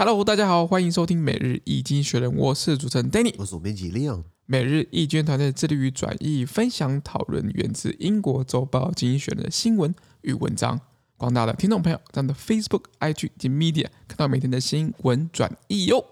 [0.00, 4.22] Hello，大家好，欢迎收听每日易经济学人，我是主持人 Danny，我是总编辑 Leon。
[4.46, 10.80] 每日易经团队致力于转译、分享、讨论源自英国周报《经济学人》的新闻与文章。
[11.16, 16.04] 广大的听众朋友，在我们的 Facebook、IG 及 Media 看到每天的新闻转译哟。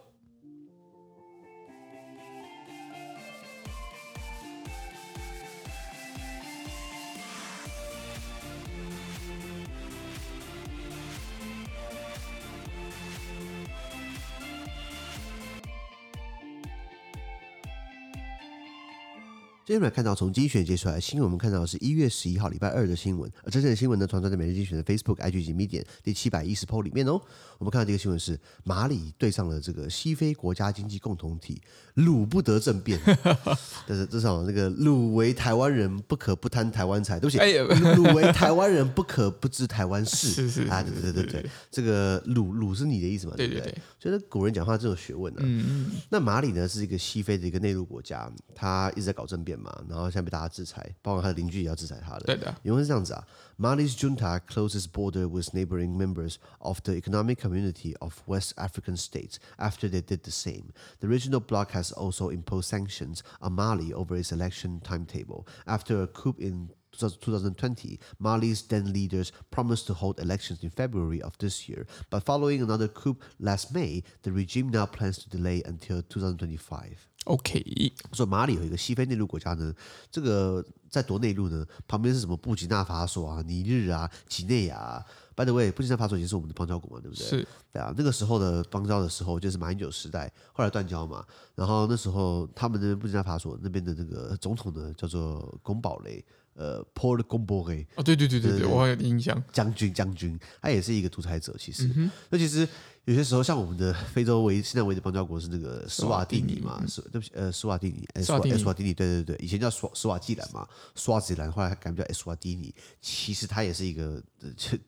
[19.66, 23.28] 今天我们来看到从经济学人接出来的新闻，我们看到的是一月十一号礼拜二的新闻。
[23.42, 27.20] 而真正的新闻呢，传传在每日精选的 Facebook、IG 及 Medium 第七百一十 po 里面哦。
[27.58, 31.60] 我们看到这个新闻是马里对上了这个西非国家经济共同体，
[31.94, 33.00] 鲁不得政变。
[33.88, 37.38] 但是至少那个鲁为台湾人不可不贪台湾财，对不起，
[37.98, 40.28] 鲁为台湾人不可不知台湾事。
[40.46, 43.32] 是是啊，对对对对，这个鲁鲁是你的意思嘛？
[43.36, 43.74] 对不对？
[43.98, 45.40] 觉得古人讲话真有学问呢。
[45.42, 45.90] 嗯嗯。
[46.08, 49.55] 那马里呢是一个西非的一个内陆国家，他一直在搞政变。
[49.57, 52.25] 嘛，然后现在被大家制裁，包括他的邻居也要制裁他的。
[52.25, 53.25] 对的，因为是这样子啊，
[53.57, 59.89] Mali's junta closes border with neighboring members of the Economic Community of West African States after
[59.89, 60.71] they did the same.
[60.99, 66.07] The regional bloc has also imposed sanctions on Mali over its election timetable after a
[66.07, 67.99] coup in 2020.
[68.19, 72.89] Mali's then leaders promised to hold elections in February of this year, but following another
[72.89, 77.07] coup last May, the regime now plans to delay until 2025.
[77.26, 79.74] OK，说马里有一个西非内陆国家呢，
[80.10, 85.04] 这个在多内陆呢，旁边是什么布吉纳法索啊、尼日啊、几内亚啊。
[85.34, 87.26] By the way，布吉纳法索已经是我们的邦交国嘛，对不对？
[87.26, 87.48] 是。
[87.72, 91.24] 对啊，那个时候的邦交的时候就是马英九时代，后来断交嘛。
[91.54, 96.24] 然后那时候他们那边布吉纳法索那边的那个总统呢，叫做宫保雷。
[96.56, 99.42] 呃，Paul Gombore 哦，对对对对对，我还有印象。
[99.52, 101.54] 将军将军，他也是一个独裁者。
[101.58, 101.86] 其实，
[102.30, 102.66] 那、嗯、其实
[103.04, 112.74] 有些时候，像我们的非洲唯现在唯一的邦交国是那个斯瓦蒂尼嘛，是对不起，呃，斯瓦蒂尼，斯瓦斯瓦蒂尼，对对对，以前叫史史瓦济兰嘛，斯瓦济兰，后来改名叫斯瓦蒂尼。
[113.00, 114.22] 其实它也是一个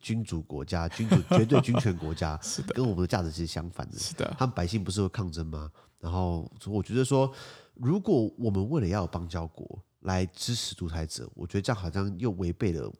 [0.01, 3.97] 君主国家，君主绝对君权国家， 是的，跟我们的价值其实相反的。
[3.97, 5.69] 是的，他们百姓不是会抗争吗？
[5.99, 7.31] 然后，我觉得说，
[7.75, 12.91] 如果我们为了要有邦交国，来支持独裁者，我觉得这样好像又违背了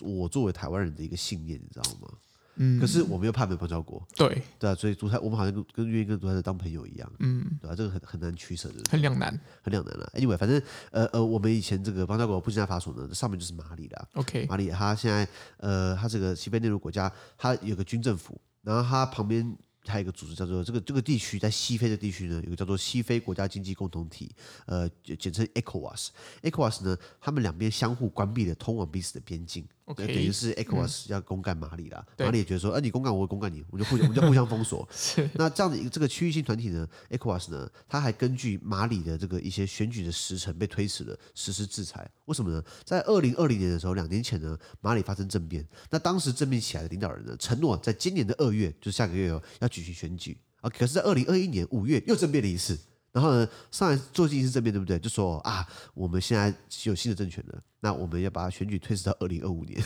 [0.00, 2.08] 我作为台湾人的一个信念，你知道吗？
[2.56, 2.80] 嗯。
[2.80, 7.76] 可是我们又怕没有邦交国，对对啊，所以独裁我们好像跟跟愿意跟独裁者当朋友一样，嗯，对吧、啊？
[7.76, 10.10] 这个很很难取舍的，很两难，很两难了。
[10.14, 14.08] Anyway，反正呃呃，我们以前这个邦交国布吉纳法索呢，上面就是马里了。
[14.14, 19.56] OK，马里他现在呃，他这个西非内陆国家，他有个军政府，然后他旁边。
[19.84, 24.30] 它有一个组织叫做这个这个地区在西非的地区呢，有个叫做西非国家经济共同体，
[24.66, 26.08] 呃，简称 ECOWAS。
[26.42, 29.66] ECOWAS 呢，他们两边相互关闭了通往彼此的边境。
[29.86, 34.88] Okay, 等于是 ECOWAS 要公干马里了，嗯、马里也觉得说，哎、啊，你公干我，我公干你，我们就互相，我们就互相封锁。
[34.94, 42.08] 是那这样的一个这个区域性团体呢，ECOWAS 呢，他还根据马里的这个一些选举的时程被推迟了，实施制裁。
[42.26, 42.62] 为什么呢？
[42.84, 50.70] 在二零二零年的时候，两年前呢，马里发生政变，那当时政变起来的领导人呢，承诺在今年的二月，就下个月哦，要举行选举啊。
[50.70, 52.78] 可是，在二零二一年五月又政变了一次。
[53.12, 54.98] 然后呢，上来做进一次政变，对不对？
[54.98, 56.54] 就说啊，我们现在
[56.84, 59.82] 有新的政权了，那我们要把选举推迟到二零二五年。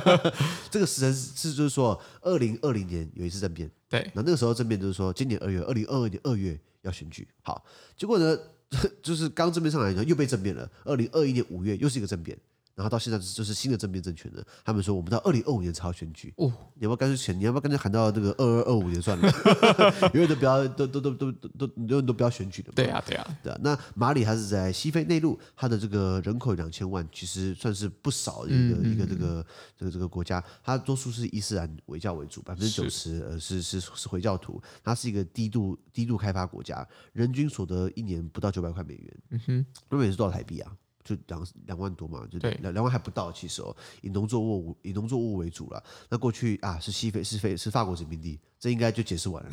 [0.70, 4.10] 这个时辰是就是说，二零二零年有一次政变，对。
[4.14, 7.26] 那那个时候政变就是说，今年二月，二零二二年二月要选举。
[7.42, 7.64] 好，
[7.96, 8.38] 结果呢，
[9.02, 12.38] 就是刚政变上来然后又被政变了，二零二一年五月又是一个政变。
[12.74, 14.42] 然后到现在就是新的政变政权了。
[14.64, 16.32] 他们说我们到二零二五年才要选举。
[16.36, 17.38] 哦，你要不要干脆选？
[17.38, 19.30] 你要不要干脆喊到这个二二二五年算了？
[20.14, 22.72] 永远都不要，都都都都都永远都不要选举了。
[22.74, 23.58] 对啊，对啊，对啊。
[23.62, 30.42] 那马里它是在西非内陆，它的这个人口有两千万，其实算是不少的一个、嗯、一个这个这个这个国家。
[30.62, 34.60] 它多数是伊斯兰伪教为主，百分之九十呃是是是回教徒。
[34.82, 39.16] 它是一个低度低度开发国家，人均所得一年不到九百块美元。
[39.30, 40.72] 嗯哼，那美元是多少台币啊？
[41.02, 45.82] 就两两万多嘛，就两两万还不到，其实哦，以农作物以农作物为主了。
[46.08, 48.38] 那过去啊，是西非是非是法国殖民地。
[48.60, 49.50] 这应该就解释完了。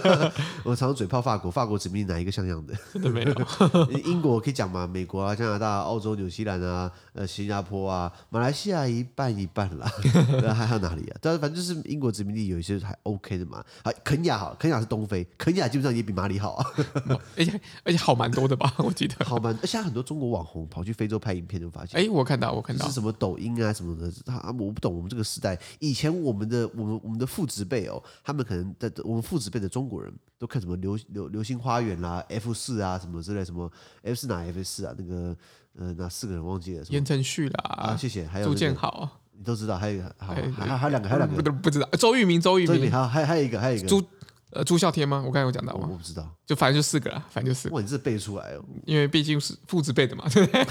[0.62, 2.74] 我常常嘴炮法国，法国殖民哪一个像样的？
[2.92, 3.32] 真的没有。
[4.04, 4.86] 英国可以讲嘛？
[4.86, 9.90] 美国啊、加拿大、澳洲、纽西兰啊、呃、新加坡啊、马来西亚一半一半啦。
[10.54, 11.16] 还 还有哪里啊？
[11.22, 13.64] 但反正就是英国殖民地有一些还 OK 的嘛。
[13.84, 16.66] 啊，肯亚好，肯亚是东非，肯亚基本上也比马里好啊。
[17.38, 18.74] 而且而且好蛮多的吧？
[18.76, 19.56] 我记得好蛮。
[19.64, 21.98] 现在很多中国网红跑去非洲拍影片，就发现。
[21.98, 24.12] 哎，我看到，我看到是什么抖音啊什么的。
[24.26, 29.22] 他我不懂，我们这个时代，以前我们的我们我们的父执辈哦，他们可能在我们。
[29.22, 33.70] 父子辈的中国人都看什么流流流星花园啦、啊、F 四啊什么之类，什么
[34.02, 34.92] F 四哪 F 四啊？
[34.98, 35.34] 那个
[35.78, 36.84] 呃，哪四个人忘记了。
[36.90, 38.26] 言承旭啦，啊，谢谢。
[38.26, 39.08] 还有朱建豪，
[39.38, 39.78] 你都知道。
[39.78, 41.88] 还有一个，还还还有两个，还有两个，不不知道。
[41.92, 44.02] 周渝民，周渝民，还有还有一个，还有一个朱
[44.52, 45.18] 呃，朱孝天吗？
[45.24, 45.88] 我刚才有讲到吗？
[45.90, 47.74] 我不知道，就反正就四个了，反正就四个。
[47.74, 50.62] 哇，你这背出来哦，因为毕竟是父子辈的嘛，对不对？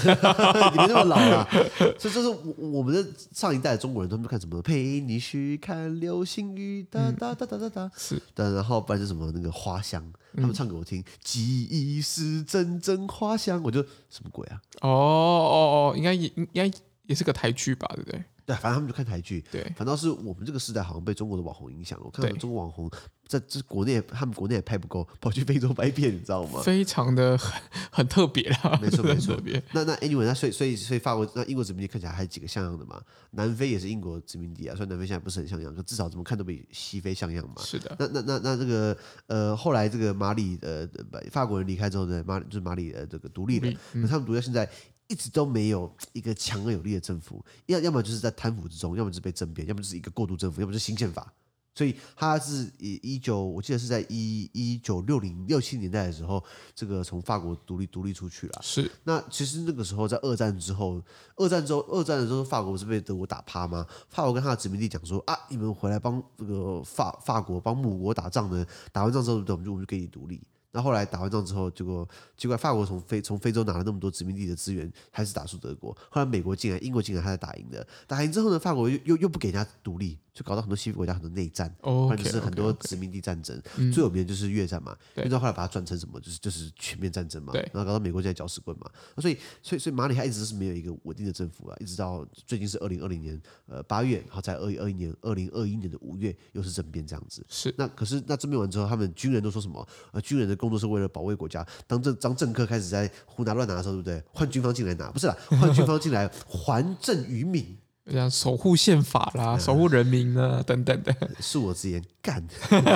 [0.70, 1.48] 你们那么老了，
[1.98, 4.62] 所以这是我我们的上一代的中国人，他们看什么？
[4.62, 7.90] 陪你去看流星雨，哒哒哒哒哒哒。
[7.96, 14.62] 是，然后不然就什么那个花香，他们唱给我听，记忆是阵阵花香，我就什么鬼啊？
[14.82, 16.70] 哦哦哦，应该也应该
[17.06, 18.22] 也是个台剧吧，对不对？
[18.44, 19.44] 对，反正他们就看台剧。
[19.50, 22.04] 对，反倒是我们这个时代好像被中国的网红影响了。
[22.06, 22.90] 我看到中国网红
[23.26, 26.60] 在这国内，他们国内也拍不够，跑去非洲拍片，你知道吗？
[26.64, 29.40] 非常的很很特别啦，没错没错。
[29.72, 33.00] 那那 anyway，那所以所以所以法国那英国殖民地看起来还有几个像样的嘛？
[33.30, 37.62] 南非也是英国殖民地啊，虽然南非现在不是很像样，可至少怎么看都比西非像样嘛。
[37.62, 37.94] 是的。
[37.98, 38.96] 那那那那这个
[39.28, 40.86] 呃，后来这个马里呃，
[41.30, 44.68] 法国人离开之后呢，马就是马里呃这个独立的，那、嗯、他们独立到现在。
[45.12, 51.30] 一直都没有一个强而有力的政府，要要么就是在贪腐之中，要么就是被政变，要么就是一个过渡政府，要么就是新宪法。
[51.74, 56.42] 所以他是以一九，我记得是在一一九六零六七年代的时候，
[56.74, 58.60] 这个从法国独立独立出去了。
[58.62, 58.90] 是。
[59.04, 61.02] 那其实那个时候在二战之后，
[61.36, 63.86] 二战之后，二战的时候，法国不是被德国打趴吗？
[64.08, 70.40] 法国跟他的殖民地讲说啊，你们回来帮这个法法国帮母国打仗呢，打完仗之后，我们就我们就给你独立。
[70.72, 75.96] 那后来打完仗之后，结果结果法国从非从非洲拿了那么多殖民地的资源，还是打输德国。
[76.10, 77.86] 后来美国进来，英国进来，他才打赢的。
[78.06, 80.18] 打赢之后呢，法国又又又不给人家独立。
[80.34, 83.60] 就搞到很多西非国家很多内战，或者是很多殖民地战争，
[83.92, 84.96] 最有名的就是越战嘛。
[85.16, 86.18] 越战后来把它转成什么？
[86.20, 87.52] 就是就是全面战争嘛。
[87.54, 88.90] 然后搞到美国现在搅屎棍嘛。
[89.18, 97.44] 所以所以所以马里他一直是没有一个稳定的政府啊，一直到最近是二零二零年呃八月，然后在二零二一年二零二一年的五月又是政变这样子。
[97.48, 99.86] 是那可是那政变完之后，他们军人都说什么？
[100.12, 101.66] 呃，军人的工作是为了保卫国家。
[101.86, 104.22] 当政当政客开始在胡拿乱拿的时候，对不对？
[104.32, 107.76] 换军方进来拿，不是啦，换军方进来还政于民。
[108.10, 112.44] 像守护宪法啦，守护人民啊，嗯、等等的， 恕我直言，干。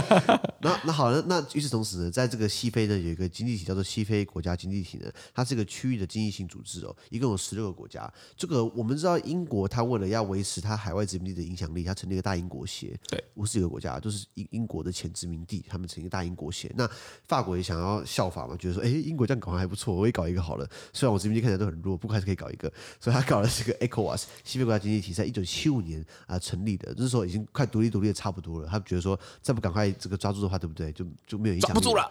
[0.61, 8.13] 那那好了，那与此同时呢，在这个西非呢，有一个经济体叫做西非国家经济体呢，它是一个区域的经济性组织哦，一共有十六个国家。
[8.37, 16.73] 这个我们知道，英国它为了要维持它海外殖民地的影响力，它成立一个大英国协，对，五十几个国家，都是英英国的前殖民地，他们成立一个大英国协。
[16.77, 16.91] 那
[17.29, 20.69] 法国也想要效法嘛，觉得说，哎，英国这样搞还不错，我也搞一个好了。
[20.93, 28.69] 虽然我殖民地看起来都很弱，不过还是可以搞一个，所以他搞了这个 ECOWAS 西非国家经济体，在一九七五年啊成立的，就是说已经快独立独立的差不多了。
[28.69, 30.93] 他觉得说再不赶快这个抓住的话，对不对？
[30.93, 32.11] 就就没有影响力，抓不住了，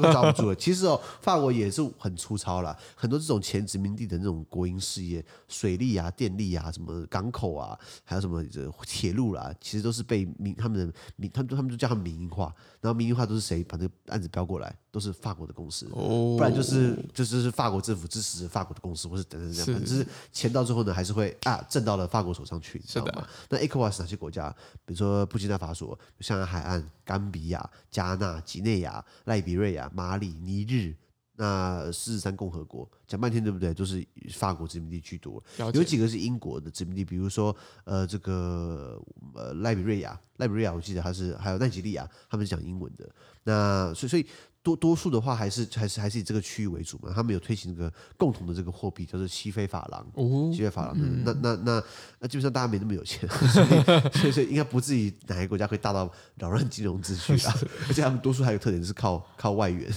[0.12, 0.54] 抓不住了。
[0.54, 12.54] 其实哦，法国也是很粗糙啦，很多这种前殖民地的那种国营事业，水利啊、电力啊、什么港口啊，还有什么这铁路啦，其实都是被民他们的民，他们他们就叫他们民营化。
[12.80, 14.74] 然后民营化都是谁把这个案子标过来？
[14.92, 23.26] 都是法国的公司，哦不然就是就是是法国政府支持法国的公司，或是等等这样，反正是钱到最后呢，还是会啊挣到了法国手上去，知道吗？
[23.48, 24.54] 那 ECOWAS 哪些国家？
[24.84, 30.94] 比如说布基纳法索、象牙海岸、甘比亚、加纳、几内亚、赖比瑞亚、马里、尼日。
[31.38, 33.74] 那狮子山共和国讲半天对不对？
[33.74, 34.02] 都是
[34.32, 35.44] 法国殖民地居多，
[35.74, 38.98] 有几个是英国的殖民地，比如说呃这个
[39.34, 43.06] 呃赖比瑞亚，赖比瑞亚我记得它是还有奈及利亚，他们是讲英文的。
[43.44, 44.26] 那所以所以。
[44.66, 50.04] 多多数的话还是还是还是以这个区域为主嘛，他们有推行这个共同的这个货币，叫做西非法郎。
[50.14, 51.84] 哦，西非法郎，嗯、那那那
[52.18, 53.68] 那基本上大家没那么有钱， 所以
[54.10, 57.54] 所以，所以应该不至于哪个国家会大到扰乱金融秩序啊。
[57.86, 59.88] 而且他们多数还有特点是靠靠外援，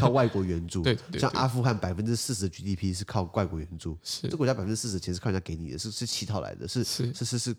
[0.00, 0.82] 靠外国援助。
[0.82, 7.56] 对，对，对，像阿富汗百分之四十的 GDP 是靠外国援助，是这国家百分之四十钱是靠人家给你的，是是乞讨来的，是是是是是。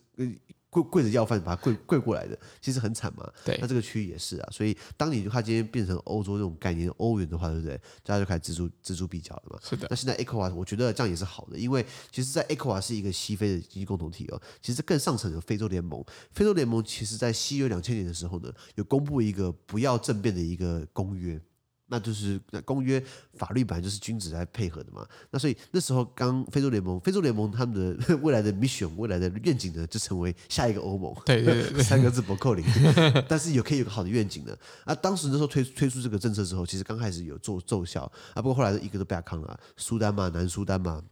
[0.71, 3.29] 跪跪着要饭，把它跪跪过来的，其实很惨嘛。
[3.45, 4.49] 对，那这个区域也是啊。
[4.51, 7.77] 所以，当你它今天变成欧洲这种概念，欧元的话，对不对？
[8.03, 9.59] 大家就开始錙铢錙铢必较了嘛。
[9.61, 9.85] 是的。
[9.89, 14.41] 那现在 ECOWAS，我觉得这样也是好的，因为其实，在 ECOWAS 是一个西非的经济共同体哦。
[14.61, 16.01] 其实更上层有非洲联盟，
[16.31, 21.41] 非洲联盟其实在西约两千年的时候呢，有公布一个不要政变的一个公约。
[21.91, 25.05] 那就是那公约法律本来就是君子来配合的嘛。
[25.29, 31.13] 那所以那时候刚非洲联盟，非洲联盟他们的 未来的 mission，未来的愿景呢，就成为下一个欧盟。
[31.25, 32.65] 对对对， 三个字不扣零。
[33.27, 34.57] 但是有可以有个好的愿景的。
[34.85, 41.03] 啊，当时那时候推推出这个政策之后，其实刚开始有奏奏效啊，不过后来一个都被他扛了，苏丹嘛，南苏丹嘛。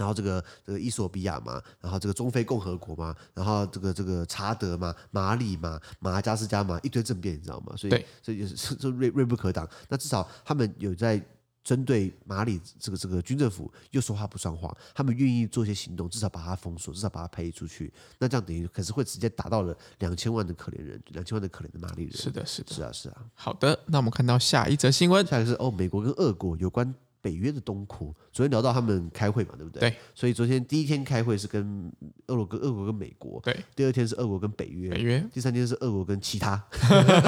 [0.00, 7.74] 然后这个这个伊索比亚嘛，然后这个中非共和国嘛，然后这个这个查德嘛，马里嘛，马达加斯加嘛，一堆政变，你知道吗？
[7.76, 9.68] 所以所以就是锐锐不可挡。
[9.90, 11.22] 那至少他们有在
[11.62, 17.92] 针对马里这个这个军政府又说话不算话，他们愿意做一些行动，至少把它封锁，至少把它排出去。
[18.18, 22.12] 那这样等于可是会直接打到了两千万的可怜人，两千万的可怜的马里人。
[22.14, 23.16] 是的，是的，是啊，是啊。
[23.34, 26.94] 好的，那我们看到下一则新闻，下一个是哦，美国跟俄国有关。
[27.20, 28.14] 北约的东扩。
[28.32, 29.80] 昨天聊到他们开会嘛，对不对？
[29.80, 29.96] 对。
[30.14, 31.92] 所以昨天第一天开会是跟
[32.26, 33.40] 俄罗跟俄国跟美国。
[33.42, 33.64] 对。
[33.74, 34.90] 第二天是俄国跟北约。
[34.90, 35.24] 北约。
[35.32, 36.62] 第三天是俄国跟其他。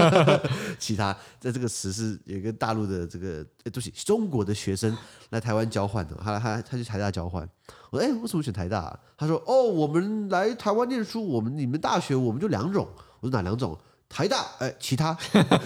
[0.78, 4.96] 其他，在这个词是有一个大陆的这个，哎，对不起，中国的学生
[5.30, 7.48] 来台湾交换的，他他他去台大交换。
[7.90, 8.98] 我说，哎，为什么选台大啊？
[9.16, 12.88] 他说，哦，我们来台湾念书，我们你们大学我们就两种。
[13.20, 13.78] 我说哪两种？
[14.08, 15.16] 台大，哎，其他。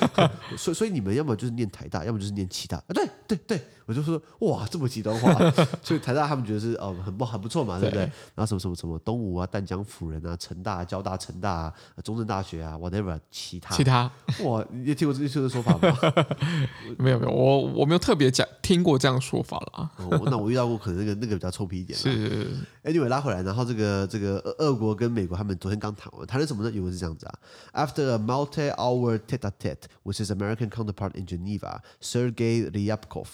[0.57, 2.77] 所以所以你们要么就是念台大，要么就是念其他。
[2.77, 3.61] 啊，对对对。
[3.87, 5.33] 我就说哇，这么极端化，
[5.83, 8.03] 所以台大他们觉得是哦，很不很不错嘛，对不对？
[8.35, 14.11] 然后什么什么什么东吴啊、淡江辅仁啊、成大、交大、成大、啊、中正大学啊，whatever，其他其他
[14.45, 15.97] 哇，你也听过这些说法吗？
[16.99, 20.21] 没有没有，我我没有特别讲听过这样说法了、哦。
[20.27, 21.97] 那我遇到过可能那个那个比较臭屁一点。
[21.99, 22.51] 是
[22.83, 26.71] ，Anyway 拉回来，然后这个这个俄国跟美国他们昨天刚谈完，谈了什么呢？
[26.71, 33.27] 原文是这样子啊：After a multi-hour tete-a-tete with his American counterpart in Geneva, Sergei Ryabkov.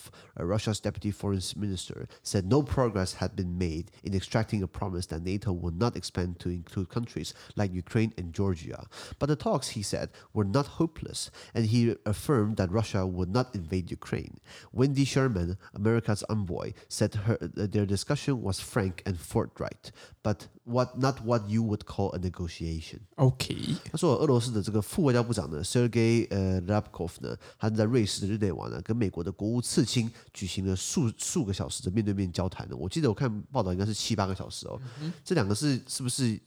[0.47, 5.23] Russia's deputy foreign minister said no progress had been made in extracting a promise that
[5.23, 8.87] NATO would not expand to include countries like Ukraine and Georgia.
[9.19, 13.55] But the talks, he said, were not hopeless, and he affirmed that Russia would not
[13.55, 14.39] invade Ukraine.
[14.73, 21.17] Wendy Sherman, America's envoy, said her, their discussion was frank and forthright, but what not
[21.25, 22.99] what you would call a negotiation.
[23.17, 23.57] OK，
[23.91, 32.77] 他说俄罗斯的这个副外交部长呢，Sergei 呃 Ryabkov 呢，他在瑞士的日内瓦呢，跟美国的国务次卿举行了数数个小时的面对面交谈呢。
[32.77, 34.81] 我记得我看报道应该是七八个小时哦。
[35.01, 36.39] 嗯、这两个是是不是？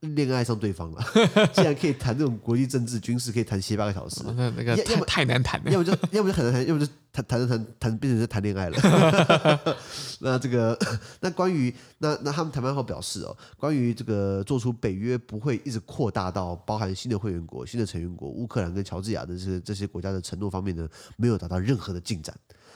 [0.00, 1.04] 恋爱上对方了，
[1.52, 9.76] 竟然可以谈这种国际政治、军事，可以谈七八个小时，那那个太要太难谈了，要么就要不就很难谈，要么就谈谈着谈谈变成是谈恋爱了。
[10.20, 10.78] 那这个
[11.20, 22.32] 那关于那那他们谈判后表示哦，关于这个做出北约不会一直扩大到包含新的会员国、新的成员国乌克兰跟乔治亚的这些这些国家的承诺方面呢，没有达到任何的进展。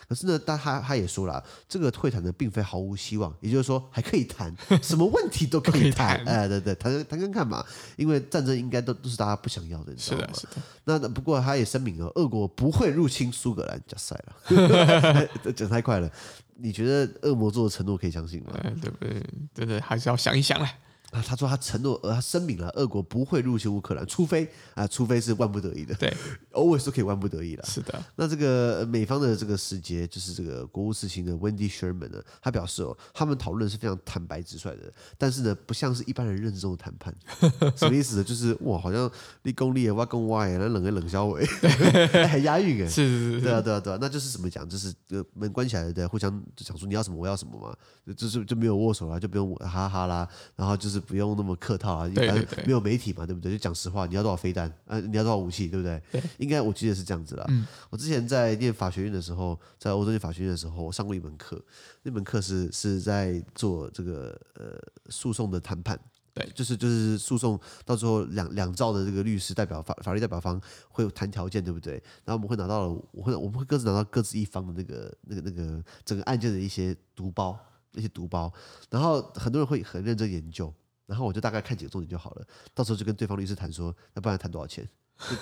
[0.09, 7.64] 可是呢，但他他也说了，这个会谈呢，并非毫无希望，也就是说还可以谈，什么问题都可以谈，哎，对对，谈谈看看嘛，
[7.97, 10.26] 因为战争应该都都是大家不想要的，你知道吗？
[10.35, 10.62] 是的，是的。
[10.85, 16.11] 那不过他也声明了，俄国不会入侵苏格兰，加塞了， 讲太快了。
[16.56, 18.52] 你觉得恶魔做的承诺可以相信吗？
[18.80, 19.26] 对不对？
[19.54, 20.68] 对对，还是要想一想嘞。
[21.12, 25.95] 啊，他说他承诺，呃，他声明了，俄国不会入侵乌克兰，除非啊，除非是万不得已的。
[26.00, 26.11] 对
[26.52, 27.64] ，always 都可以万不得已了。
[27.66, 28.02] 是的。
[28.16, 37.14] 那这个美方的这个使节，就是这个国务事情的 Wendy Sherman 呢，他表示哦，他们讨论是非常坦白直率的，但是呢，不像是一般人认知中的谈判。
[37.76, 38.25] 什么意思呢？
[38.25, 39.11] 就是哇，好像
[39.42, 41.45] 立功立业，挖功挖业，那冷个冷消尾，
[42.26, 42.88] 还押韵哎。
[42.88, 43.40] 是是是。
[43.42, 44.66] 对啊对啊对啊，那就是怎么讲？
[44.66, 47.76] 就是呃门关起来的，互相就想说你要什么我要什么嘛，
[48.16, 50.26] 就是就没有握手了，就不用哈哈啦，
[50.57, 51.01] 然后就是。
[51.02, 53.52] 不用那么客套啊，一般没有媒体嘛，对不对？
[53.52, 54.73] 就讲实话，你要多少飞弹？
[54.87, 56.02] 呃，你要多少武器，对不对？
[56.11, 57.44] 对，应该我记得是这样子啦。
[57.49, 61.62] 嗯，我之前在念法学院的时候，在欧洲念法学院的时候，我上过一门课，
[62.02, 64.78] 那门课是是在做这个呃
[65.11, 65.99] 诉讼的谈判，
[66.35, 71.94] 对，就是就是诉讼到最后两两造的这个律师代表法法律代表方会有谈条件，对不对？
[72.25, 77.59] 然后我们会拿到了，我会我们会各自拿到各自一方的那个那个那个整个案件的一些读包，
[77.92, 78.52] 那些读包，
[78.90, 80.73] 然后很多人会很认真研究。
[81.12, 84.88] 然后我就大概看几个重点就好了，到时候就跟对方律师谈说，那不然谈多少钱？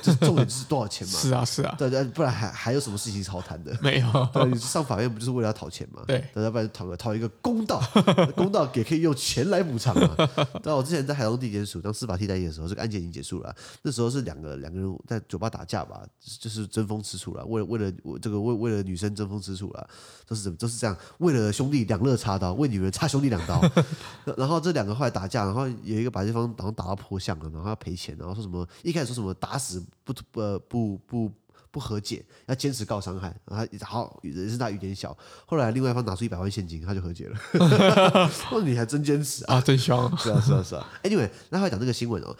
[0.03, 1.15] 这重点就是多少钱嘛？
[1.19, 3.77] 是啊，是啊，对对，不然还还有什么事情好谈的？
[3.81, 6.03] 没有， 对，上法院不就是为了要讨钱嘛？
[6.07, 7.83] 对，要不然讨个讨一个公道，
[8.37, 10.15] 公道也可以用钱来补偿嘛。
[10.63, 16.03] 对，我之前在海东地检署当司法替代役的时候，这个案件已经结束了，那时候是两个两个人在酒吧打架吧，
[16.39, 19.89] 就是争风吃醋了，为了为了我这个为为了女生争风吃醋了，
[20.27, 23.61] 都是怎么都是这样，为了兄弟两肋插刀，为女人插兄弟两刀。
[24.37, 29.70] 然后这两个后来打架，然后有一个把对方然后打到破相了，然后要赔钱，然后说什么一开始说什么打死。
[30.03, 31.33] 不不不不
[31.71, 37.39] 不和解，要坚持告伤害，然后好人是大雨点小，后来另外一方拿出一百万现金，他就和解了。
[38.51, 39.97] 哦，你还真坚持啊，啊真凶！
[40.17, 40.85] 是啊是啊是啊。
[41.05, 42.37] Anyway，那会讲这个新闻哦，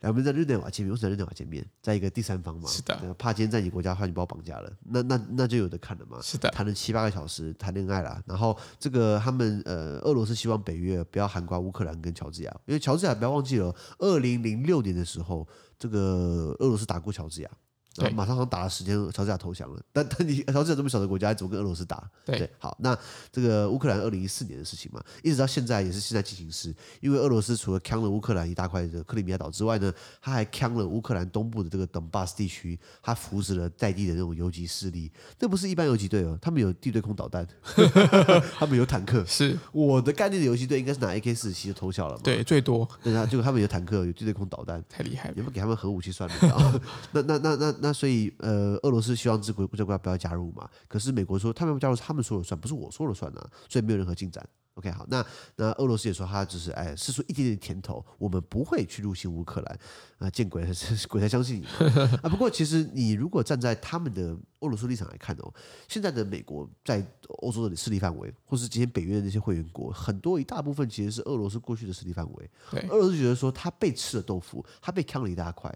[0.00, 1.64] 两个人在日内瓦见面，为什么在日内瓦见面？
[1.80, 6.18] 在一个第三方嘛，是的，怕今天在你国家，怕你把我绑架了，那那那就有的看了嘛。
[6.20, 8.20] 是的，谈了七八个小时，谈恋爱啦。
[8.26, 15.46] 然后这个他们呃，俄罗斯希望北约不要涵盖乌克兰跟乔治亚，因为乔治亚不要忘记了，二零零六年的时候。
[15.82, 17.50] 这个俄罗斯打过乔治亚。
[17.96, 19.80] 然后马上打了十天，乔治亚投降了。
[19.92, 22.02] 但 但你乔治亚这么小的国家，怎么跟俄罗斯打？
[22.24, 22.96] 对，对，好，那
[23.30, 26.74] 这个乌克兰二零一四年的事情嘛，一直到现在也是现在进行时。
[27.00, 35.12] 因为俄罗斯除了抢了乌克兰一大块的克里米亚岛之外呢，他还抢了乌克兰东部的这个顿巴斯地区，他扶持了在地的那种游击势力。
[35.38, 37.46] 那不是一般游击队哦，他们有地对空导弹，
[38.58, 39.22] 他们有坦克。
[39.26, 42.20] 是我的概念的游击队应该是拿 AK 四十七就偷笑了嘛？
[42.24, 42.88] 对，最多。
[43.02, 45.34] 对啊，就他们有坦克，有地对空导弹，太厉害了。
[45.36, 46.80] 有没有给他们核武器算了？
[47.12, 47.81] 那那那那。
[47.82, 54.48] 那所以呃，俄罗斯希望这国国家国家不要加入嘛，可是美国说他们要加入，他们说了算，不是我说了算啊，所以没有任何进展。
[54.74, 55.22] OK，好，那
[55.56, 59.78] 那俄罗斯也说他只是哎，试出一点点甜头，我们不会去入侵乌克兰
[60.16, 60.74] 啊，见鬼了，
[61.10, 61.66] 鬼才相信你
[62.22, 62.28] 啊！
[62.30, 65.52] 不过其实你如果站在他们的俄罗斯立场来看哦，
[65.88, 67.06] 现在的美国在
[67.42, 72.50] 欧洲的势力范围，或是今天北约的那些会员国，很多一大部分其实是俄罗斯过去的势力范围。
[72.70, 75.70] 对，俄罗斯觉得说他被吃了豆腐，他被坑了一大块，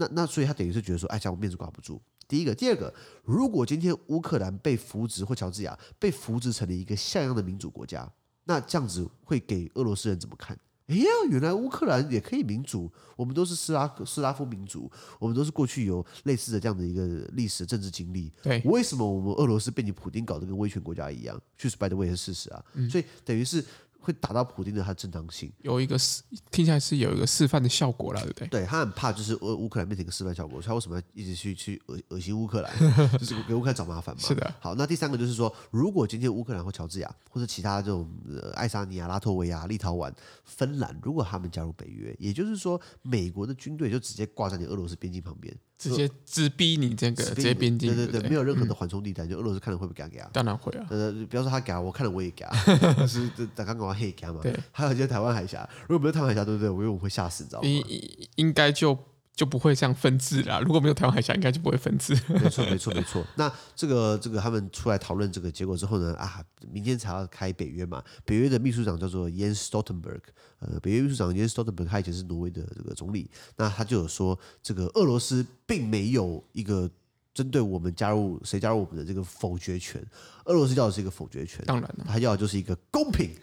[0.00, 2.00] 那那所以他等于是觉得说，哎，这样我面子挂不住。
[2.26, 2.92] 第一个，第二个，
[3.22, 8.10] 如果今天乌克兰被扶植或乔治亚被扶植成了一个像样的民主国家。
[8.44, 10.58] 那这样子会给俄罗斯人怎么看？
[10.86, 18.32] 哎呀，原来乌克兰也可以民主，我们都是斯拉斯拉夫民族，我们都是过去有类似的这样的一个历史政治经历。
[18.42, 21.40] 对，为什么我们俄罗斯被你普丁搞得跟威权国家一样？
[21.58, 22.64] 确实，by the way 是事实啊。
[22.74, 23.64] 嗯、所以等于是。
[24.00, 28.48] 会打到普丁的他的正当性，有一个示听起来是有一个示范的效果了，对不对？
[28.48, 32.72] 对，他很怕就是乌乌克兰变成一个示范效果，他为什么要一直去去恶恶心乌克兰，
[33.18, 34.22] 就是给乌克兰找麻烦嘛？
[34.22, 34.54] 是的。
[34.58, 40.12] 好，那第三个就是说，如果今天乌克兰或乔治亚或者其他这种、呃、爱沙尼亚、拉脱维亚、立陶宛、
[40.44, 45.54] 芬兰，如果他们加入北约，也就是说，美国的军队就直接挂在你俄罗斯边境旁边。
[45.80, 50.28] 直接直逼你这个直接边境，对对对，没有任何的缓冲地带，就俄罗斯看了会不会给他？
[50.30, 50.86] 当然会啊。
[50.90, 52.54] 呃，比方说他给啊，我看了我也给啊，
[53.08, 54.40] 是刚刚讲黑给嘛？
[54.42, 54.54] 对。
[54.70, 56.68] 还有就是台湾海峡，如果不是台湾海峡，对不对？
[56.68, 57.68] 我因为我会吓死，你知道吗？
[57.68, 58.98] 应应该就。
[59.34, 60.60] 就不会这样分治了。
[60.60, 62.14] 如果没有台湾海峡，应该就不会分治。
[62.28, 63.24] 没错，没错， 没错。
[63.36, 66.14] 那这个这个，他们出来讨论这个结果之后呢？
[66.16, 68.02] 啊，明天才要开北约嘛。
[68.24, 70.20] 北约的秘书长叫做 Jens Stoltenberg，
[70.58, 73.30] 呃，北约秘书长 Jens Stoltenberg，他以前是挪威的这个总理。
[73.56, 76.90] 那他就有说，这个俄罗斯并没有一个
[77.32, 80.04] 针对我们加入谁加入我们的这个否决权。
[80.50, 83.30] 俄罗斯要的是一个否决权，当然了，他要的就是一个公平。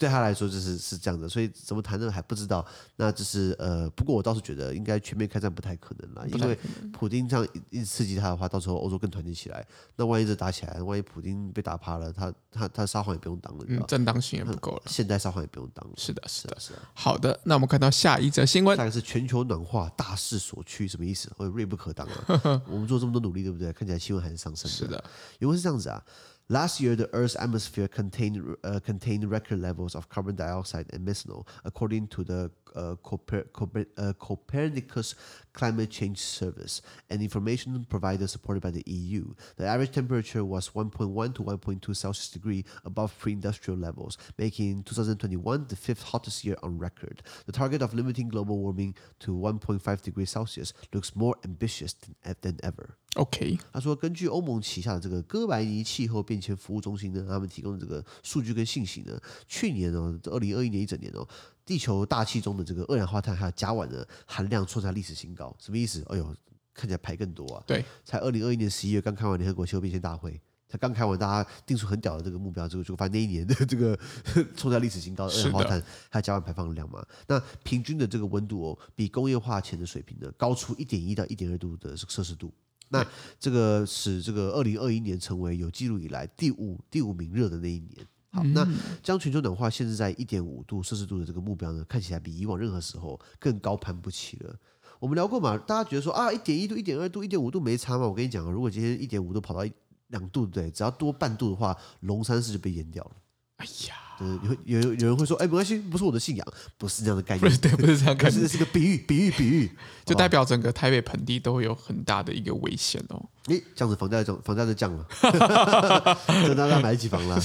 [0.00, 2.64] 对他来说，就是是这样的，所以怎么谈呢还不知道。
[2.96, 6.58] 那只是呃，不过我倒是觉得应该全面开战不太可能了，因为
[6.90, 9.62] 普京这样一直刺激他的话，到时候欧洲更团结起来。
[9.96, 15.92] 那万一这打起来，万一普京被打趴了，他他他撒谎也不用当了，嗯，正当性也不够了，现在撒谎也不用当了。
[15.98, 16.78] 是的，是的，是的。
[16.94, 21.30] 好的，那我们看到下一则新闻，下一个是全球暖化大势所趋，什么意思？
[21.36, 22.62] 会锐不可当啊！
[22.70, 23.70] 我们做这么多努力，对不对？
[23.74, 24.74] 看起来气温还是上升的。
[24.74, 25.04] 是的，
[25.40, 26.03] 因为是这样子啊。
[26.47, 32.07] Last year, the Earth's atmosphere contained uh, contained record levels of carbon dioxide and methanol, according
[32.09, 35.15] to the uh, Coper Coper uh, Copernicus
[35.53, 39.33] Climate Change Service, an information provider supported by the EU.
[39.55, 45.75] The average temperature was 1.1 to 1.2 Celsius degree above pre-industrial levels, making 2021 the
[45.75, 47.21] fifth hottest year on record.
[47.45, 52.57] The target of limiting global warming to 1.5 degrees Celsius looks more ambitious than, than
[52.61, 52.97] ever.
[53.15, 61.25] OK，他说，根据欧盟旗下的这个哥白尼气候变迁服务中心呢，他们提供的这个数据跟信息呢，去年哦，二零二一年一整年哦，
[61.65, 65.54] 地球大气中的 这个二氧化碳还有甲烷的含量创下历史新高。
[65.58, 66.04] 什么意思？
[66.08, 66.34] 哎呦，
[66.72, 67.64] 看起来排更多啊！
[67.66, 73.98] 对，才二零二一年十一月刚开完联合国气候变迁大会，才刚开完，大家定出很屌的这个目标，这个就发现那一年的这个
[74.56, 82.52] 创下历史新高的二氧化碳还有甲烷排放量嘛，那平均的这个温度哦，比工业化前的水平呢高出一点一到一点二度的摄氏度。
[82.88, 83.06] 那
[83.38, 88.06] 这个使这个二零二一年成为有记录以来第五第五名热的那一年。
[88.32, 88.66] 好，那
[89.02, 94.54] 将全球暖化限制在一点五度摄氏度的这个目标呢，看起来比以往任何时候更高攀不起了。
[94.98, 98.06] 我们聊过嘛，大家觉得说啊，一点一度、一点二度、一点五度没差嘛？
[98.06, 99.68] 我跟你讲啊，如果今天一点五度跑到
[100.08, 103.12] 两度，对，只要多半度的话，龙山寺就被淹掉了。
[103.56, 104.09] 哎呀。
[104.42, 106.46] 有有有人会说，哎，没关系，不是我的信仰，
[106.78, 109.70] 不是这样的概念，不是对，不是这样概念，是是个比喻，比喻，比喻，
[110.04, 113.24] 就代表整个台北盆地都会有很大的一个危险哦。
[113.46, 115.06] 诶，这样子房价就房价就降了，
[116.46, 117.40] 就大家买得起房了。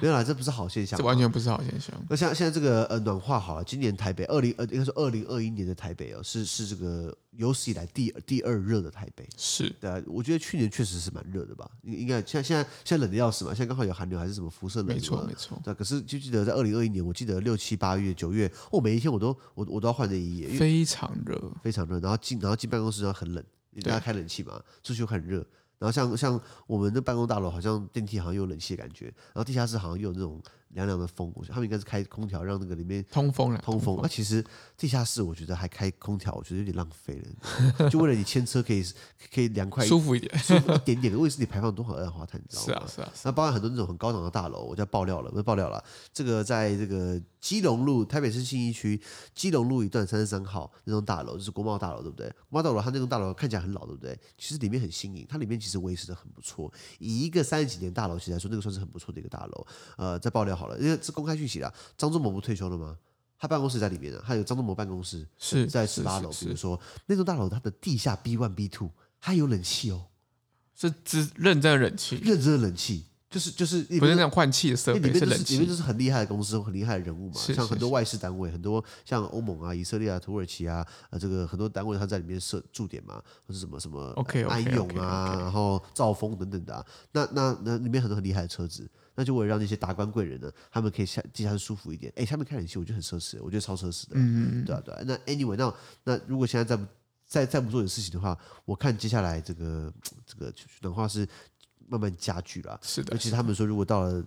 [0.00, 1.92] 没有啦，这不是好现象，这完全不是好现象。
[2.08, 9.28] 那像现在这个呃暖化好了，今年台北二零呃应该说二零二一年的台北哦，是是这个有史以来第第二热的台北。
[9.36, 11.68] 是，对啊，我觉得去年确实是蛮热的吧？
[11.82, 14.88] 应应该现在现在现在冷的要死嘛，现在刚好有寒流还是什么辐射冷？
[14.88, 15.60] 没错没错。
[15.64, 21.98] 对，可是就记得在二零二一年，我记得六七八月九月，我、哦、每一天我都我我都要换内衣，非常热，非常热。
[22.00, 23.44] 然后进然后进办公室要很冷，
[23.82, 25.44] 大家开冷气嘛，出去又很热。
[25.78, 33.96] 然后像像我们的办公大楼，好像电梯好像又有冷气的感觉，然后地下室好像又有那种凉凉的风，我他们应该是开空调让那个里面通风了，通风。
[33.98, 34.44] 那、啊、其实
[34.76, 37.20] 地下室我觉得还开空调，我觉得有点浪费
[37.78, 38.84] 了， 就为了你牵车可以
[39.34, 42.40] 可以凉快舒服一点，舒服一点点的位置，你排放多少二氧化碳？
[42.40, 42.86] 你知道吗？
[42.86, 43.12] 是啊是啊。
[43.24, 47.20] 那包含很多那种很高档的大楼，我就要爆料了，不是爆料了，这个在这个。
[47.38, 49.00] 基隆路，台北市信义区
[49.32, 52.26] 基隆路一段三十三号那栋大楼，就是国贸大楼，对不对？
[52.50, 54.18] 国贸大楼它那栋大楼看起来很老，对不对？
[54.36, 56.72] 其实里面很新颖，它里面其实维持的很不错。
[56.98, 59.66] 以一个三十几年大楼其实来说，那个算是很不错的一个大楼。
[59.96, 61.72] 呃，在爆料好了，因为是公开讯息啦。
[61.96, 62.96] 张忠谋不退休了吗？
[63.38, 66.30] 他办公室在里面的，他有张忠谋办公室是在十八楼。
[66.30, 68.90] 比如说那栋大楼，它的地下 B one B two
[69.20, 70.06] 它有冷气哦，
[70.74, 73.04] 是只认真的冷气，认真的冷气。
[73.28, 77.34] 就是就是不是那种换气的设备，里面就是里面就是很厉害的公司，很厉害的人物嘛。
[77.34, 84.14] 像很多外事单位，很多像欧盟啊、以色列啊、土耳其啊，呃，这个很多单位他在里面设驻点嘛，或是什么什么
[84.48, 86.86] 安永啊，然后兆丰等等的啊。
[87.12, 92.12] 那那那里面很多很厉害的车子，那就为了让那些达官贵人呢，他们可以下地下室舒服一点。
[92.14, 94.10] 哎，下面看冷气，我觉得很奢侈，我觉得超奢侈的。
[94.12, 95.02] 嗯嗯对啊对啊。
[95.04, 95.74] 那 anyway，那
[96.04, 96.82] 那如果现在再
[97.26, 99.92] 再再不做点事情的话，我看接下来这个
[100.24, 101.28] 这个暖化是。
[101.88, 103.12] 慢慢加剧了，是的。
[103.12, 104.20] 尤其他们说，如果到了，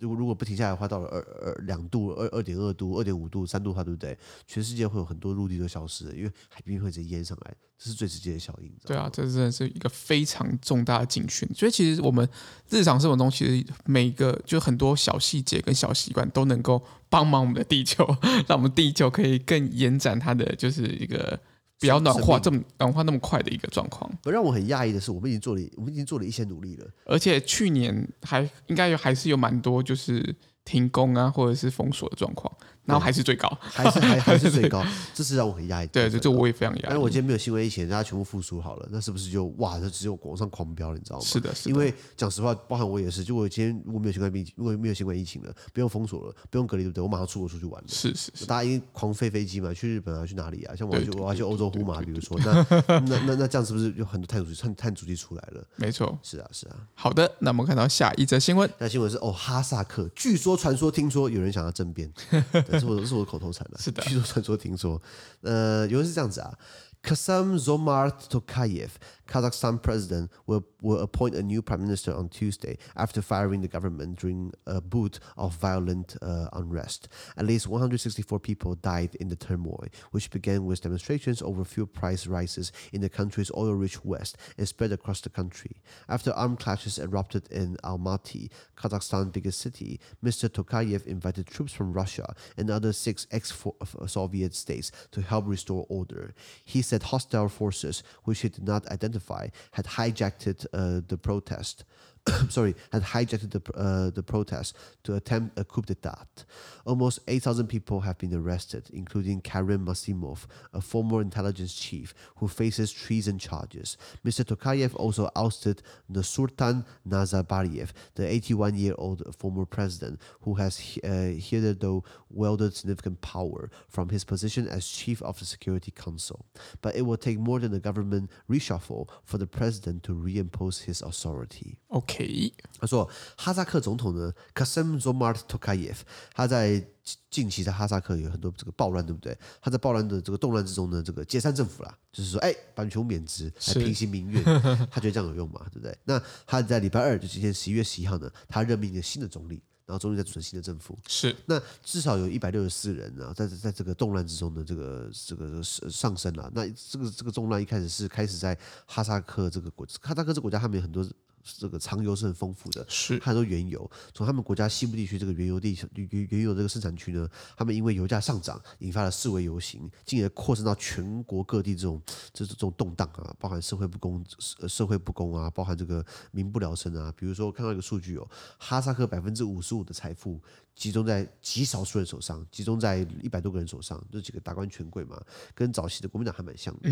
[0.00, 4.18] 如果如果不停下来的话，到了二二两度、二二点二度、二点五度、三度的话，对不对？
[4.46, 8.72] 全世界会有很多陆地都消失了，因为海冰会直接淹上来，这是最直接的效应。
[8.84, 11.48] 对啊，这真的是一个非常重大的警讯。
[11.54, 12.28] 所以其实我们
[12.70, 18.06] 日常生活中，其实每一个就很多小细节跟小习惯都能够帮忙我们的地球，
[18.48, 21.38] 让我们地球可以更延展它的就是一个。
[21.80, 32.54] 比较暖化这么暖化那么快的一个状况，不让我很讶异的是，我们已经做了，我们已经做了一些努力了，而且去年还应该有还是有蛮多就是停工啊，或者是封锁的状况。
[32.84, 35.86] 然后还是最高，还是还 还是最高，这是让我很压抑。
[35.88, 36.84] 对对，这我也非常压抑。
[36.84, 39.78] 但是我今天没有新闻疫情，大家全部复苏好了，那是不是就哇？
[39.78, 41.24] 这只有网上狂飙了，你知道吗？
[41.24, 41.70] 是的，是的。
[41.70, 47.02] 因为讲实话，包含我也是，就我今天如果没有新冠疫情，如果没有新冠疫情了，不用封锁了，不用隔离，对不对？
[47.02, 47.88] 我马上出国出去玩了。
[47.88, 48.46] 是是是。
[48.46, 50.74] 大家已经狂飞飞机嘛，去日本啊，去哪里啊？
[50.74, 52.66] 像我就我要去欧洲呼嘛，比如说那
[53.06, 55.64] 那那那这样是不是有很多碳足迹碳碳足迹出来了？
[55.76, 56.76] 没错，是啊是啊。
[56.94, 58.68] 好的，那我们看到下一则新闻。
[58.78, 62.10] 那新闻是哦，哈萨克，据说传说听说有人想要政变，
[62.70, 63.64] 这是我这是我口头禅。
[63.78, 65.00] 是的，据说传说听说，
[65.42, 66.58] 呃，有人是这样子啊。
[67.02, 68.92] Kassym-Jomart Tokayev,
[69.26, 74.18] Kazakhstan president, will, will appoint a new prime minister on Tuesday after firing the government
[74.18, 77.08] during a bout of violent uh, unrest.
[77.36, 82.26] At least 164 people died in the turmoil, which began with demonstrations over fuel price
[82.26, 85.80] rises in the country's oil-rich west and spread across the country.
[86.08, 90.48] After armed clashes erupted in Almaty, Kazakhstan's biggest city, Mr.
[90.48, 96.34] Tokayev invited troops from Russia and other six ex-Soviet states to help restore order.
[96.64, 99.44] He said hostile forces, which he did not identify,
[99.76, 101.84] had hijacked uh, the protest.
[102.48, 106.44] sorry, had hijacked the, uh, the protest to attempt a coup d'etat.
[106.84, 112.92] Almost 8,000 people have been arrested, including Karim Masimov, a former intelligence chief who faces
[112.92, 113.96] treason charges.
[114.24, 114.44] Mr.
[114.44, 123.20] Tokayev also ousted Nursultan Nazarbayev, the 81-year-old former president, who has uh, hitherto wielded significant
[123.20, 126.46] power from his position as chief of the Security Council.
[126.80, 131.02] But it will take more than a government reshuffle for the president to reimpose his
[131.02, 131.78] authority.
[131.92, 132.19] Okay.
[132.20, 135.96] OK，他说哈萨克总统呢 Kasem Zomart Tokayev，
[136.34, 136.84] 他在
[137.28, 139.36] 近期在哈萨克有很多这个暴乱，对不对？
[139.60, 144.42] 他在暴乱的这个动乱之中呢，这个解散政府啦，就是说，哎，把你全部免职，来平息民怨，
[144.90, 145.96] 他觉得这样有用嘛，对不对？
[146.04, 150.96] 那他在礼拜二，就今天十一月十一号呢，他任命一个新的总理，然后终于在组成新的政府。
[151.08, 156.50] 是，那至少有一百六十四人啊，在在这个动乱之中的这个这个上升了。
[156.54, 158.56] 那这个这个动乱一开始是开始在
[158.86, 161.04] 哈萨克这个国，哈萨克这个国家，他们有很多。
[161.42, 172.00] 这个藏油是很丰富的，是很多原油从他们国家西部地区这个原油地原原油这个生产区呢，他们因为油价上涨，引发了示威游行，进而扩散到全国各地这种
[172.32, 174.24] 这这种动荡啊，包含社会不公
[174.68, 177.12] 社会不公啊，包含这个民不聊生啊。
[177.16, 180.40] 比如说我看到一个数据哦，哈萨克百分之五十五的财富。
[180.80, 185.22] 集中在极少数人手上，集中在一百多个人手上，这几个达官权贵嘛，
[185.54, 186.88] 跟早期的国民党还蛮像的。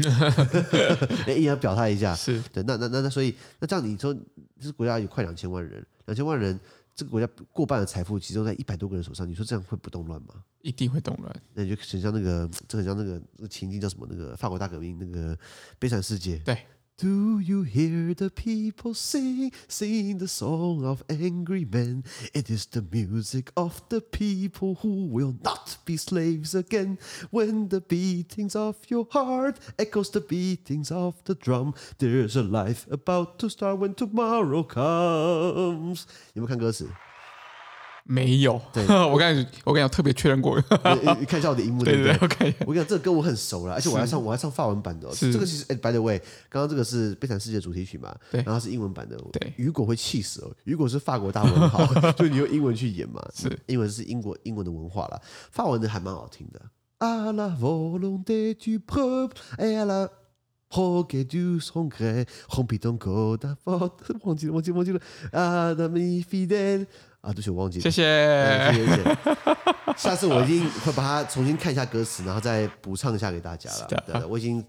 [1.27, 2.63] 哎，也要表态一下，是对。
[2.65, 4.15] 那那那那，所以那这样你说，
[4.61, 6.61] 这国家有快两千万人，两千万人，
[6.95, 10.35] 这个国家过半的财富集中在一百多个人手上，你说这样会不动乱吗？
[10.61, 11.35] 一定会动乱。
[11.55, 14.07] 那你就很像那个，这很像那个那个情境叫什么？
[14.11, 15.35] 那个法国大革命那个
[15.79, 16.37] 悲惨世界。
[16.45, 16.59] 对。
[16.98, 22.06] Do you hear the people sing, sing the song of angry men?
[22.34, 27.00] It is the music of the people who will not be slaves again.
[27.32, 32.86] When the beatings of your heart echoes the beatings of the drum, there's a life
[32.92, 36.06] about to start when tomorrow comes.
[36.34, 36.88] 有没有看歌词？
[38.11, 40.57] 没有，对 我刚才我跟你讲特别确认过
[41.19, 42.55] 你，看一下我的荧幕， 对不对？
[42.67, 45.07] 我跟你讲这个歌我很熟了，而且我还唱我还唱法文版的。
[45.15, 46.19] 这个其实哎，by the way，
[46.49, 48.17] 刚刚这个是《悲惨世界》主题曲嘛？
[48.31, 49.15] 对，然后是英文版的。
[49.33, 50.51] 对，雨果会气死哦。
[50.65, 53.23] 雨果是法国大文豪，就你用英文去演嘛？
[53.35, 55.21] 是，英文是英国英文的文化了，
[55.53, 56.63] 法文的还蛮好听的。
[60.71, 65.01] 好给就送给红皮东哥的，忘记了忘记了忘记了
[67.21, 67.83] 啊，对不起，我忘记了。
[67.83, 69.17] 谢谢，谢谢，谢谢。
[69.97, 73.87] 下次我一定会把它重新看一下歌词，然后再补唱一下给大家了。
[74.07, 74.65] 对，我已经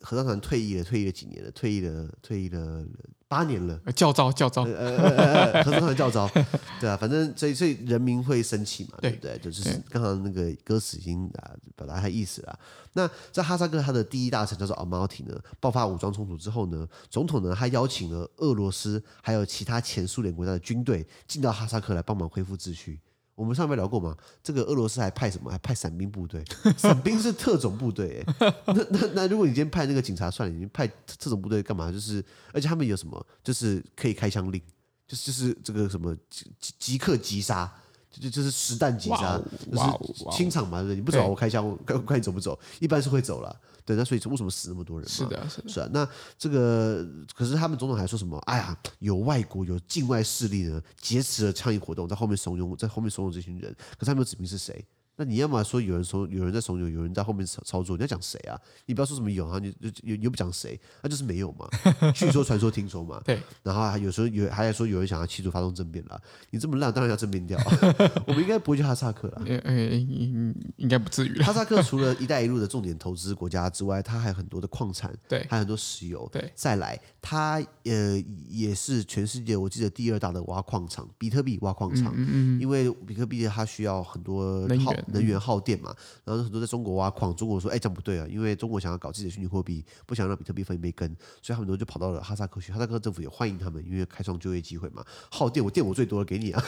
[0.00, 2.84] 合唱团退役了，退役了几年了，退役了，退役了。
[3.30, 6.28] 八年了，教招教招，呃呃呃，合唱团教招，
[6.80, 9.38] 对啊，反正所以所以人民会生气嘛，对不对？
[9.38, 12.58] 对就是刚刚那个歌词已经啊表达他意思了。
[12.94, 22.98] 那在哈萨克他的第一大臣叫做阿马提呢，爆发武装冲突之后呢，总统呢他邀请了俄罗斯还有其他前苏联国家的军队进到哈萨克来帮忙恢复秩序。
[23.40, 24.14] 我们上面聊过嘛？
[24.42, 25.50] 这个俄罗斯还派什么？
[25.50, 26.44] 还派伞兵部队？
[26.76, 28.22] 伞兵是特种部队。
[28.66, 31.90] 那那那，如果你今天派那个警察算了，你派特种部队干嘛？
[31.90, 32.22] 就是
[32.52, 33.26] 而且他们有什么？
[33.42, 34.60] 就是可以开枪令，
[35.08, 37.72] 就是就是这个什么即即刻击杀，
[38.10, 39.40] 就就是实弹击杀，
[39.72, 40.96] 就是清场嘛，对不对？
[40.96, 42.58] 你不走，我开枪，我看你走不走？
[42.78, 43.58] 一般是会走了。
[43.90, 45.12] 对，那所以为什么死那么多人嘛？
[45.12, 45.88] 是的，是的，是啊。
[45.92, 48.38] 那这个可是他们总统还说什么？
[48.46, 53.74] 哎呀，有外国有境外势力呢，劫持了倡议活动，在后面怂恿，在后面怂恿这群人。
[53.98, 54.86] 可是他没有指明是谁。
[55.20, 58.58] 那你要么说有人怂，有人在怂恿，有人在后面操操作，你要讲谁啊？
[58.86, 61.68] 你不要说什么有啊，你你你又不讲谁，那就是没有嘛。
[62.16, 63.20] 据说、传说、听说嘛。
[63.22, 63.38] 对。
[63.62, 66.18] 然后还有时候有还在说有人想要企图发动政变了。
[66.48, 67.58] 你这么烂，当然要政变掉。
[68.26, 69.42] 我们应该不会去哈萨克了。
[69.46, 71.38] 应应该不至于。
[71.42, 76.26] 哈萨克 除了“一带一路”的重点投资国家之外，它还有很多的矿产，对，还有很多石油。
[76.32, 76.50] 对。
[76.54, 82.14] 再来，它呃也是全世界我记得第二大的挖矿场，比特币挖矿场。
[82.16, 82.60] 嗯嗯。
[82.62, 85.94] 因为比特币它需要很多耗能源耗电嘛。
[86.24, 91.08] 然后很多在中国挖矿，中国说：“哎，这样不对啊，因为中国想要搞自己的虚拟货币，不想让比特币分一杯羹，
[91.42, 92.72] 所以他们很多就跑到了哈萨克去。
[92.72, 95.04] 哈萨克政府也欢迎他们，因为开创就业机会嘛。
[95.30, 96.62] 耗电我电我最多了，给你啊。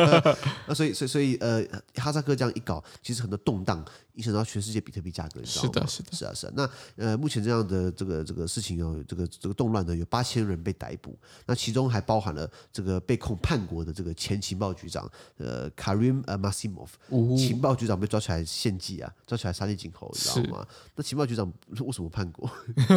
[0.66, 5.70] 那所以所以所以呃，哈萨克这样一搞，其实很多动荡影响到全世界比特币价格，你知道吗？
[5.72, 6.52] 是的，是的，是啊，是啊。
[6.56, 16.88] 那呃，目前这样的这个这个事情哦这个这个动乱呢，有八千人被逮捕，那其中还包含了这个被控叛国的这个前情报局长呃，Karim 呃 Masimov，
[17.36, 19.12] 情报局长被抓起来献祭啊。
[19.26, 20.66] 抓起来杀鸡儆猴，你知道吗？
[20.94, 21.46] 那情报局长
[21.78, 22.50] 为什么叛国？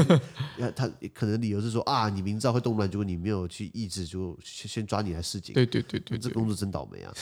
[0.75, 5.53] 他可能理由是说啊，你明知道会动乱，结果你没有去抑制，就先抓你来示警。
[5.53, 7.13] 对对对对，这工作真倒霉啊！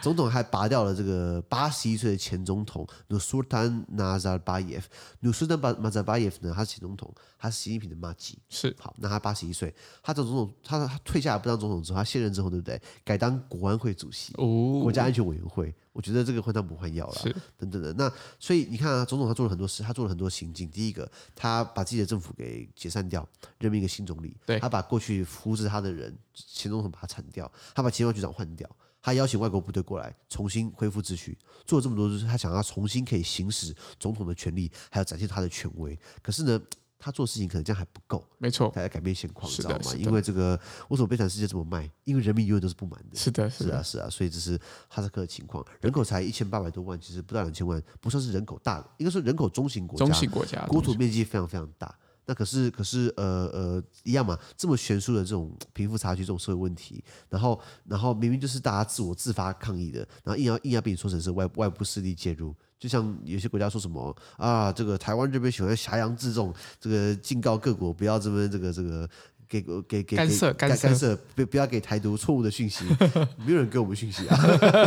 [0.00, 4.88] 总统还拔掉了这个八十一岁的前总统努苏丹纳扎巴耶夫。
[5.20, 8.38] 努苏丹巴马扎巴耶夫呢，他是前总统，他是习近平的妈吉。
[8.48, 12.80] 是好，那他八十一岁，他当总统，他他退下来不当总统之后，他卸任之后，对不对？
[13.04, 15.74] 改当国安会主席，哦，国家安全委员会。
[15.94, 17.92] 我觉得这个换汤不换药了，是等等的。
[17.94, 20.68] 那所以你看啊，总统他做了很多事，他做了很多行径。
[20.68, 23.26] 第一个，他把自己的政府给解散掉，
[23.58, 24.36] 任命一个新总理。
[24.44, 28.68] 对，他把过去扶持他的人，前总统把他铲掉，他把情报局长换掉，
[29.00, 31.38] 他邀请外国部队过来重新恢复秩序。
[31.64, 35.96] 做了这么多，就是他想要重新可以行使总统的权利，还要展现他的权威。
[36.20, 36.60] 可是呢，
[37.04, 39.92] 他做事情可能这样还不够，没错，他要改变现况，你知道吗？
[39.98, 41.90] 因为这个为什么悲惨世界这么卖？
[42.04, 43.14] 因为人民永远都是不满的。
[43.14, 51.94] 是的，是啊，是啊，所以这是哈萨克的情况，人口才一千八百多万，其实不到两千万，不算是人口大，应该说人口中型国家，中型国家，国土面积非常非常大。
[52.24, 62.54] 那可是可是呃呃一样嘛，这么悬殊的这种贫富差距这种社会问题，然后然后明明就是大家自我自发抗议的，然后硬要硬要被你说成是外外部势力介入。
[62.78, 69.08] 就像有些国家说什么啊，这个台湾这边喜欢挟洋自重，这个警告各国不要这么这个这个
[69.48, 72.84] 给给给干涉干涉，干涉不不要给台独错误的讯息，
[73.46, 74.36] 没有人给我们讯息啊，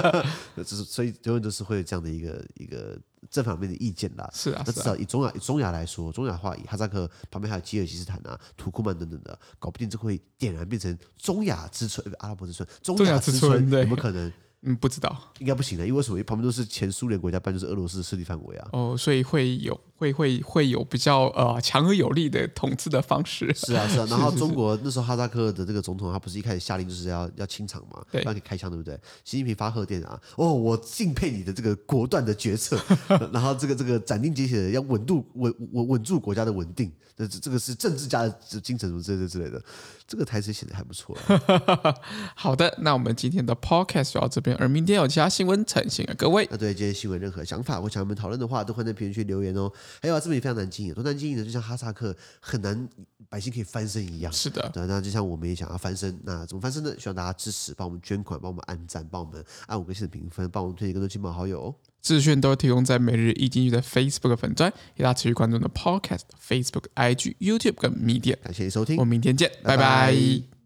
[0.58, 3.00] 这是所以永远都是会有这样的一个一个
[3.32, 4.30] 正反面的意见啦。
[4.34, 14.32] 是啊，那至少以中亚以中亚来说，中亚话以哈萨克旁边还有吉尔吉斯坦啊、土库曼等等的，搞不定这会点燃变成中亚之春，阿拉伯之春，中亚之春有没有可能？
[14.63, 16.22] 嗯，不知道，应该不行的，因为什么？
[16.24, 18.70] 旁边都是前苏联国家，不然就是俄罗斯势力范围啊。
[18.74, 23.51] 哦，所以会有会会会有比较呃强而有力的统治的方式。
[23.53, 24.05] 是啊，是啊。
[24.10, 28.93] 然后中国那时候哈萨克的这个总统，他不是一开始下令就是要要清场嘛，让你开枪，对不对？
[29.25, 32.79] 习近平发贺电啊，哦，我敬佩你的这个果断的决策，
[33.33, 38.31] 然后这个这个斩钉截铁的要稳住稳稳稳住国家的稳定，这这个是政治家的
[38.62, 39.62] 精神什么之类之类的。
[40.07, 41.93] 这个台词写的还不错啊。
[42.33, 46.47] 好的，那我们今天的 podcast 就到这边，而明天有其他新闻呈现给各位。
[46.49, 49.69] 那对今天新闻任何想法或想我们讨论的话，都欢迎在评论区留言哦。
[50.02, 52.88] 还有啊，这边也非常难经营，多难经营呢，就像哈萨克很难
[53.30, 54.32] 百姓可以翻身一样。
[54.32, 56.93] 是的，对，那就像我们也想要翻身，那怎么翻身呢？
[56.97, 61.76] 希望大家支持，帮我们捐款，帮我们按赞，帮我们按五个星的评分，帮我们推荐更多亲朋好友哦。
[62.02, 68.38] 资讯都提供在每日一经济的 Facebook 粉专，给大家持续关注的 Podcast、Facebook、IG、YouTube 跟 Media。
[68.41, 69.78] 感谢你收听，我们明天见，拜拜。
[69.78, 70.57] 拜拜。